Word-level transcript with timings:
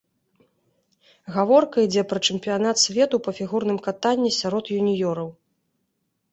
Гаворка 1.35 1.77
ідзе 1.89 2.03
пра 2.15 2.19
чэмпіянат 2.27 2.75
свету 2.85 3.15
па 3.29 3.37
фігурным 3.43 3.79
катанні 3.87 4.35
сярод 4.41 4.65
юніёраў. 4.81 5.29